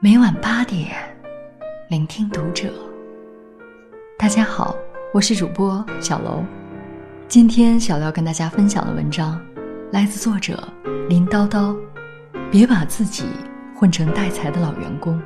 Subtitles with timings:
[0.00, 0.94] 每晚八点，
[1.88, 2.72] 聆听读者。
[4.16, 4.76] 大家好，
[5.12, 6.44] 我是主播小楼。
[7.26, 9.44] 今天小廖跟大家分享的文章，
[9.90, 10.68] 来自作者
[11.08, 11.76] 林叨叨。
[12.48, 13.24] 别把自己
[13.74, 15.20] 混成带财的老员工。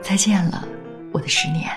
[0.00, 0.64] 再见了，
[1.10, 1.68] 我的十年。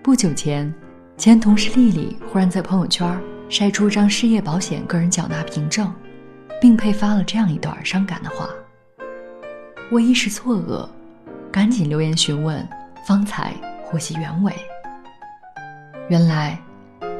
[0.00, 0.72] 不久前，
[1.16, 5.92] 前同事丽丽忽然在朋友圈晒出一张失业保险个人缴纳凭证，
[6.60, 8.48] 并配发了这样一段伤感的话。
[9.90, 10.88] 我一时错愕，
[11.52, 12.66] 赶紧留言询问，
[13.06, 13.52] 方才
[13.84, 14.52] 获悉原委。
[16.08, 16.58] 原来，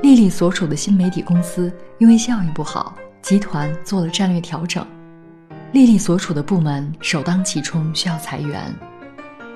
[0.02, 4.84] 丽丽所属的新媒体公司因为效益不好，集团做了战略调整，
[5.72, 8.74] 丽丽所处的部门首当其冲需要裁员，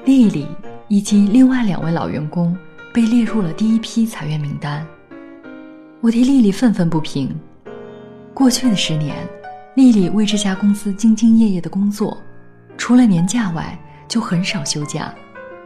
[0.05, 0.47] 丽丽
[0.87, 2.57] 以及另外两位老员工
[2.93, 4.87] 被列入了第一批裁员名单。
[6.01, 7.35] 我替丽丽愤愤不平。
[8.33, 9.17] 过去的十年，
[9.75, 12.17] 丽丽为这家公司兢兢业业的工作。
[12.89, 13.79] 除了年假外，
[14.09, 15.15] 就很少休假，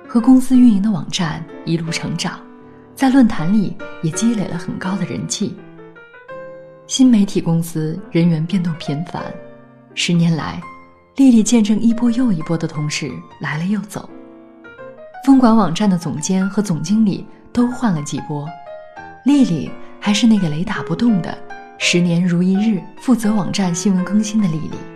[0.08, 2.40] 和公司运营的网站一路成长，
[2.96, 5.56] 在论坛里也积累了很高的人气。
[6.88, 9.22] 新媒体公司人员变动频繁，
[9.94, 10.60] 十年来，
[11.14, 14.10] 丽丽见证一波又一波的同事来了又走。
[15.24, 18.48] 风管网站的总监和总经理都换了几波，
[19.24, 21.38] 丽丽还是那个雷打不动的，
[21.78, 24.91] 十年如一日负责网站新闻更新的丽丽。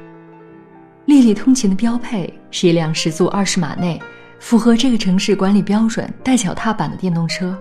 [1.07, 4.01] 丽丽通勤的标配是一辆时速二十码内、
[4.41, 7.57] 符合这个城市管理标准、带脚踏板的电动车。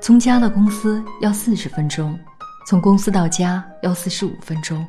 [0.00, 2.18] 从家到公司要四十分钟，
[2.66, 4.84] 从公司到家要四十五分钟。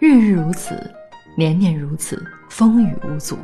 [0.00, 0.92] 日日如此，
[1.36, 3.38] 年年如此，风雨无阻。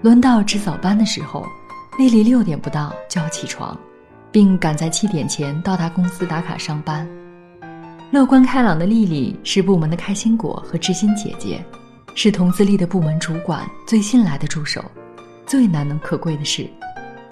[0.00, 1.44] 轮到值早班的时候，
[1.98, 3.78] 丽丽六点不到就要起床，
[4.32, 7.06] 并赶在七点前到达公司打卡上班。
[8.10, 11.62] 乐观开朗的丽丽是部门的开心果和知心姐姐。
[12.20, 14.84] 是同资历的部门主管最信赖的助手，
[15.46, 16.68] 最难能可贵的是，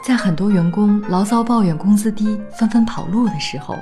[0.05, 3.77] 在很多员工牢骚抱怨工资低、纷纷跑路的时候，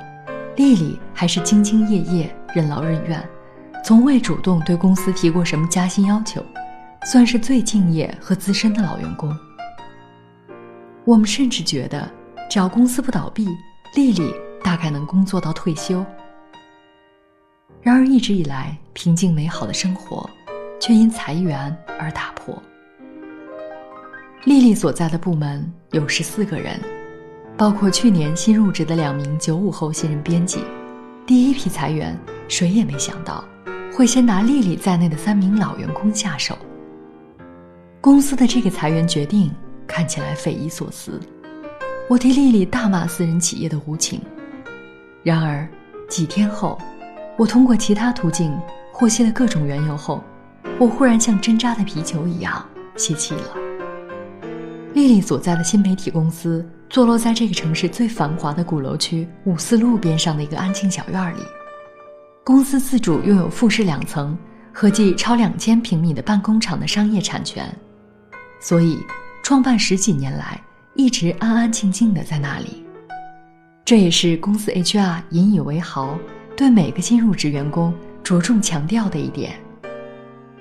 [0.55, 3.23] 丽丽还是兢兢业业、任劳任怨，
[3.83, 6.43] 从未主动对公司提过什么加薪要求，
[7.03, 9.31] 算是最敬业和资深的老员工。
[11.03, 12.11] 我们甚至觉得，
[12.49, 13.47] 只要公司不倒闭，
[13.93, 14.33] 丽丽
[14.63, 16.03] 大概能工作到退休。
[17.83, 20.27] 然而，一直以来平静美好的生活。
[20.85, 22.61] 却因裁员而打破。
[24.43, 26.79] 丽丽所在的部门有十四个人，
[27.57, 30.59] 包括去年新入职的两名九五后新人编辑。
[31.25, 32.15] 第一批裁员，
[32.47, 33.43] 谁也没想到
[33.91, 36.55] 会先拿丽丽在内的三名老员工下手。
[37.99, 39.51] 公司的这个裁员决定
[39.87, 41.19] 看起来匪夷所思，
[42.07, 44.21] 我替丽丽大骂私人企业的无情。
[45.23, 45.67] 然而
[46.07, 46.77] 几天后，
[47.39, 48.55] 我通过其他途径
[48.91, 50.23] 获悉了各种缘由后。
[50.79, 52.63] 我忽然像针扎的皮球一样
[52.97, 53.55] 泄气了。
[54.93, 61.41] 丽丽所在的新媒体公司坐落在这个城市最繁华的鼓楼区五四路边上的一个安静小院里。
[62.43, 64.37] 公司自主拥有复式两层、
[64.71, 67.67] 合计超两千平米的办公场的商业产权，
[68.59, 68.99] 所以
[69.43, 70.61] 创办十几年来
[70.93, 72.85] 一直安安静静的在那里。
[73.83, 76.17] 这也是公司 HR 引以为豪，
[76.55, 77.93] 对每个新入职员工
[78.23, 79.59] 着重强调的一点。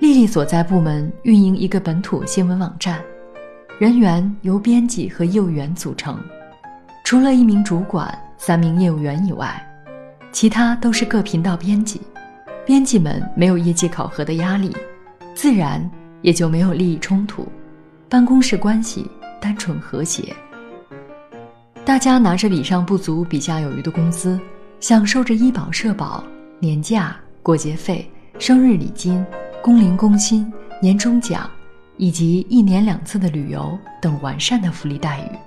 [0.01, 3.01] 丽丽所在部门运营一个本土新闻网站，
[3.79, 6.19] 人员由编辑和业务员组成，
[7.05, 9.55] 除了一名主管、三名业务员以外，
[10.33, 12.01] 其他都是各频道编辑。
[12.67, 14.75] 编辑们没有业绩考核的压力，
[15.35, 15.89] 自然
[16.23, 17.47] 也就没有利益冲突，
[18.09, 19.09] 办公室关系
[19.41, 20.35] 单纯和谐。
[21.85, 24.41] 大家拿着比上不足、比下有余的工资，
[24.81, 26.25] 享受着医保、社保、
[26.59, 29.25] 年假、过节费、生日礼金。
[29.65, 31.51] 工龄工薪、年终奖，
[31.97, 35.39] 以及一年两次的旅游等完善的福利待遇。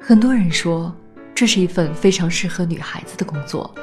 [0.00, 0.94] 很多人说，
[1.34, 3.74] 这是一份非常适合女孩子的工作。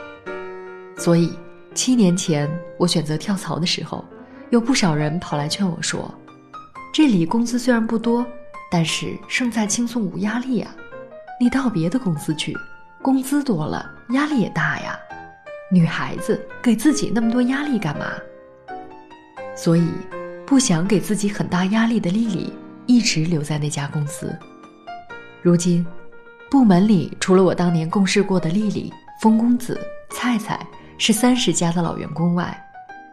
[0.96, 1.34] 所以，
[1.76, 2.50] 七年前
[2.80, 4.06] 我选择跳槽的时候，
[4.50, 6.10] 有不少人跑来劝我说
[6.94, 8.26] ：“这里工资虽然不多，
[8.72, 10.74] 但是胜在轻松无压力啊！
[11.38, 12.58] 你到别的公司去，
[13.02, 14.98] 工资多了，压力也大呀。
[15.70, 18.06] 女孩子给自己那么多压力干嘛？”
[19.56, 19.88] 所以，
[20.46, 22.52] 不想给自己很大压力的丽丽
[22.88, 24.36] 一直留在那家公司。
[25.42, 25.86] 如今，
[26.50, 28.92] 部门里除了我当年共事过的丽丽、
[29.22, 29.80] 风公子、
[30.10, 30.60] 菜菜
[30.98, 32.56] 是三十加的老员工外，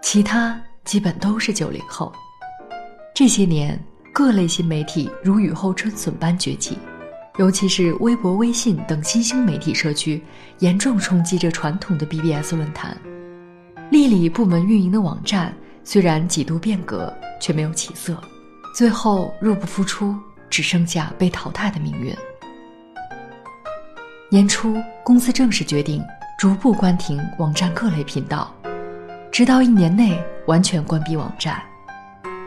[0.02, 2.12] 其他基本都是九零后。
[3.14, 3.78] 这些年，
[4.12, 6.78] 各类新媒体如雨后春笋般崛起，
[7.38, 10.22] 尤其是微博、微信等新兴媒体社区，
[10.60, 12.96] 严重冲击着传统的 BBS 论坛。
[13.90, 15.54] 丽丽部门运营的网站。
[15.92, 18.16] 虽然几度变革，却没有起色，
[18.72, 20.14] 最后入不敷出，
[20.48, 22.14] 只剩下被淘汰的命运。
[24.31, 26.00] 年初，公司正式决定
[26.38, 28.54] 逐步关停网站各类频道，
[29.32, 30.16] 直到一年内
[30.46, 31.60] 完全关闭网站。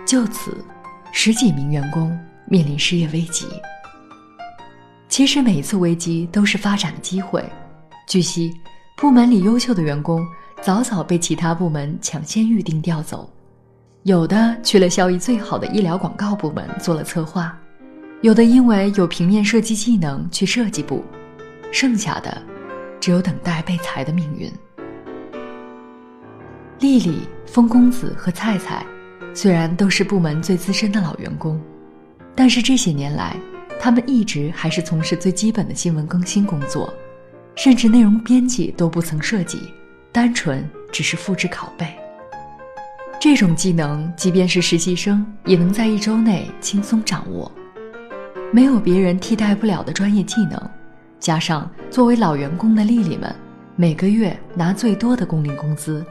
[0.08, 0.64] 就此，
[1.12, 3.46] 十几名员工面临失业危机。
[5.10, 7.44] 其实每一次危机都是发展的机会。
[8.08, 8.54] 据悉，
[8.96, 10.26] 部门里优秀的员工
[10.64, 13.30] 早早被其他部门抢先预定调走，
[14.04, 17.54] 有的去了效益最好的医疗广告部门做了策划，
[18.22, 21.04] 有的因为有平面设计技能去设计部。
[21.70, 22.42] 剩下的，
[22.98, 24.50] 只有等待被裁的命运。
[26.80, 28.86] 丽丽、风公子和菜菜，
[29.34, 31.60] 虽然都是部门最资深的老员工，
[32.34, 33.36] 但是这些年来，
[33.82, 36.94] 他们一直还是从事最基本的新闻更新工作，
[37.54, 39.60] 甚至内容编辑都不曾涉及，
[40.14, 41.92] 单纯只是复制拷贝。
[43.20, 47.52] 这种技能，即便是实习生也能在一周内轻松掌握，
[48.52, 50.70] 没有别人替代不了的专业技能。
[51.20, 53.34] 加上作为老员工的丽丽们，
[53.76, 56.06] 每个月拿最多的工龄工资，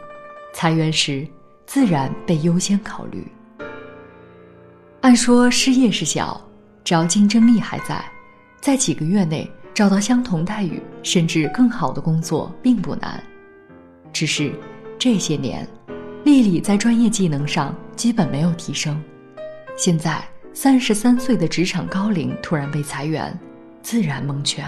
[0.53, 1.25] 裁员时
[1.65, 3.25] 自然被优先考虑。
[5.03, 6.41] 按说失业是小，
[6.83, 8.05] 只要竞争力还在，
[8.61, 13.23] 在几个月内找到相同待遇甚至更好的工作并不难。
[14.13, 14.53] 只是
[14.99, 15.67] 这些年，
[16.25, 19.03] 丽丽在专业技能上基本没有提升，
[19.77, 20.23] 现在
[20.53, 23.37] 三十三岁的职场高龄突然被裁员，
[23.83, 24.65] 自然蒙圈。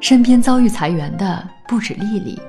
[0.00, 2.40] 身边遭遇裁员的不止丽丽，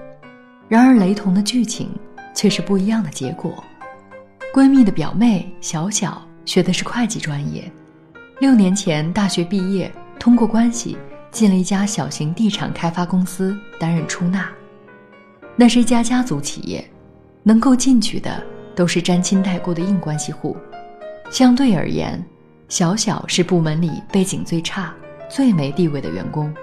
[0.68, 1.90] 然而雷同的剧情
[2.34, 3.64] 却是不一样的结果。
[4.54, 7.72] 闺蜜的表妹小小学的是会计专业，
[8.40, 10.98] 六年前大学毕业，通过关系
[11.30, 14.50] 进了一家小型地产开发公司担任出纳。
[15.60, 16.90] 那是一家家族企业，
[17.44, 18.42] 能够进去的
[18.74, 20.56] 都是沾亲带故的硬关系户。
[21.30, 22.26] 相对而言，
[22.70, 24.96] 小小是部门里背景最差、
[25.30, 26.56] 最没地位的员工。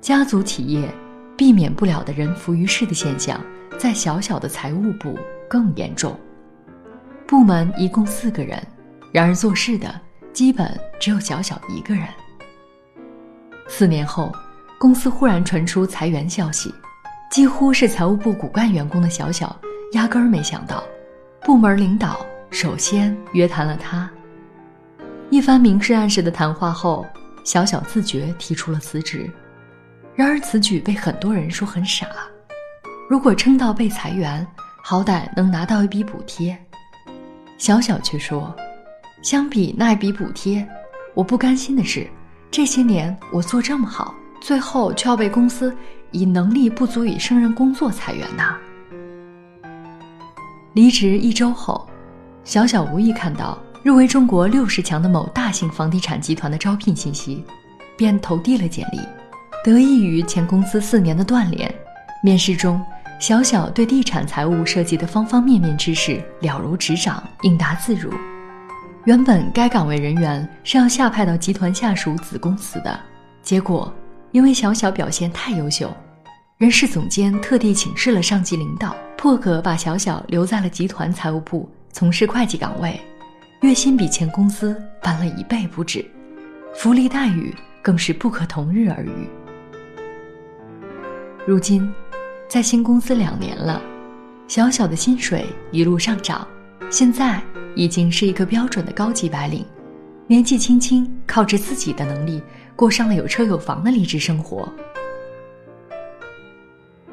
[0.00, 0.92] 家族企业
[1.36, 3.40] 避免不了的人浮于事的现象，
[3.78, 5.16] 在小小的财务部
[5.48, 6.18] 更严重。
[7.28, 8.60] 部门一共四个人，
[9.12, 9.88] 然而做事的
[10.32, 12.08] 基本只有小小一个人。
[13.68, 14.32] 四年后，
[14.80, 16.74] 公司忽然传出裁员消息，
[17.30, 19.56] 几乎是财务部骨干员工的小小
[19.92, 20.82] 压根儿没想到，
[21.44, 24.10] 部门领导首先约谈了他。
[25.30, 27.06] 一番明示暗示的谈话后，
[27.44, 29.30] 小小自觉提出了辞职。
[30.16, 32.04] 然而此举被很多人说很傻。
[33.08, 34.44] 如果撑到被裁员，
[34.82, 36.58] 好歹能拿到一笔补贴。
[37.58, 38.52] 小小却说，
[39.22, 40.66] 相比那一笔补贴，
[41.14, 42.08] 我不甘心的是，
[42.50, 45.72] 这些年我做这么好，最后却要被公司
[46.10, 48.56] 以能力不足以胜任工作裁员呐。
[50.74, 51.88] 离职一周后，
[52.44, 57.44] 小小无意看到入围中国六十强的某大型房地产集团的招聘信息，
[57.96, 59.00] 便投递了简历。
[59.64, 61.74] 得益于前公司四年的锻炼，
[62.22, 62.80] 面试中，
[63.18, 68.10] 小小对地产财务涉及的方方面面知识了如指掌，应答自如。
[69.04, 72.98] 原本该岗位人员是要下派到集团下属子公司的，
[73.42, 73.92] 结果
[74.32, 75.92] 因为小小表现太优秀，
[76.58, 83.00] 人事总监特地请示了上级领导，破格把小小留在了集团财务部从事会计岗位，
[83.62, 86.04] 月薪比前公司翻了一倍不止，
[86.76, 87.52] 福利待遇
[87.82, 89.28] 更是不可同日而语。
[91.44, 91.92] 如今，
[92.48, 93.82] 在新公司两年了，
[94.46, 96.46] 小小的薪水一路上涨，
[96.88, 97.42] 现在
[97.74, 99.66] 已经是一个标准的高级白领，
[100.28, 102.40] 年纪轻轻靠着自己的能力
[102.80, 104.66] 过上了有车有房的励志生活。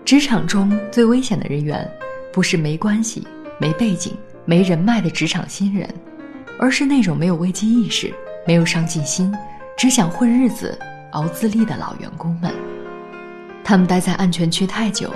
[0.06, 1.86] 职场中最危险的人员，
[2.32, 3.28] 不是没关系、
[3.60, 5.94] 没背景、没人脉的职场新人，
[6.58, 8.14] 而是那种没有危机意识、
[8.48, 9.30] 没有上进心、
[9.78, 10.80] 只想混日子、
[11.12, 12.50] 熬资历的老员工们。
[13.62, 15.14] 他们待在安全区太久，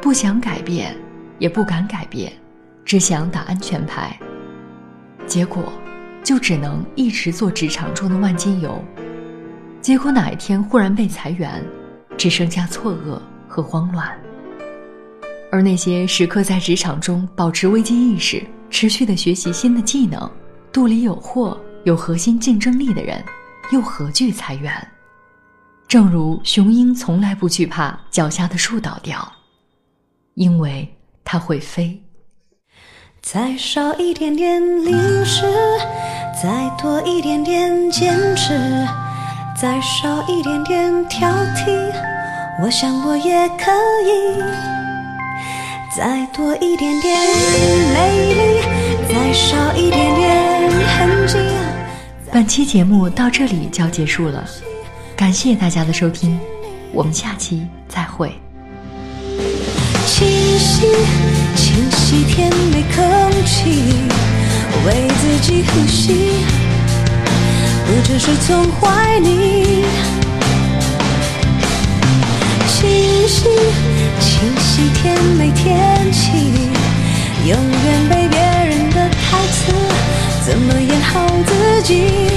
[0.00, 0.96] 不想改变，
[1.40, 2.32] 也不敢改变，
[2.84, 4.16] 只想打安全牌。
[5.26, 5.64] 结果，
[6.22, 8.80] 就只能一直做职场中的万金油。
[9.80, 11.64] 结果哪一天忽然被裁员，
[12.18, 13.18] 只剩下错愕
[13.48, 14.06] 和慌乱。
[15.50, 20.30] 而那些时刻在职场中保持危机意识、持续的学习新的技能、
[20.70, 23.24] 肚里有货、有核心竞争力的人，
[23.72, 24.72] 又何惧裁员？
[25.88, 29.26] 正如雄鹰从来不惧怕脚下的树倒掉，
[30.34, 30.88] 因为
[31.24, 32.00] 它会飞。
[33.22, 34.94] 再少一点点淋
[35.24, 35.42] 湿，
[36.40, 38.54] 再多一点点坚持，
[39.60, 41.92] 再少一点点挑剔，
[42.62, 43.70] 我想我也可
[44.06, 44.40] 以。
[45.94, 47.20] 再多一点点
[47.92, 48.62] 美丽，
[49.06, 51.36] 再少一点点痕迹。
[52.32, 54.42] 本期节目到这里就要结束了，
[55.14, 56.40] 感谢大家的收听，
[56.94, 58.32] 我们下期再会。
[60.06, 60.26] 清
[60.58, 60.86] 晰，
[61.54, 63.92] 清晰甜美空气，
[64.86, 66.46] 为自己呼吸，
[67.90, 69.84] 不只是从怀里。
[72.68, 73.48] 清晰，
[74.20, 76.30] 清晰甜美天气，
[77.44, 79.72] 永远被别人的台词，
[80.46, 82.29] 怎么演好自己？